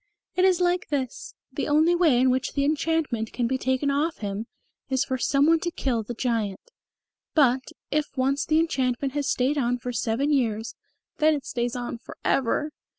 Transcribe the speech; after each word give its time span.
"It 0.35 0.45
is 0.45 0.59
like 0.59 0.87
this. 0.89 1.35
The 1.53 1.67
only 1.67 1.93
way 1.93 2.19
in 2.19 2.31
which 2.31 2.53
the 2.53 2.65
enchantment 2.65 3.31
can 3.33 3.45
be 3.45 3.59
taken 3.59 3.91
off 3.91 4.17
him 4.17 4.47
is 4.89 5.05
for 5.05 5.19
some 5.19 5.45
one 5.45 5.59
to 5.59 5.69
kill 5.69 6.01
the 6.01 6.15
Giant. 6.15 6.71
But, 7.35 7.65
if 7.91 8.07
once 8.17 8.43
the 8.43 8.57
enchantment 8.59 9.13
has 9.13 9.29
stayed 9.29 9.59
on 9.59 9.77
for 9.77 9.93
seven 9.93 10.33
years, 10.33 10.73
then 11.19 11.35
it 11.35 11.45
stays 11.45 11.75
on 11.75 11.99
for 11.99 12.17
ever." 12.25 12.71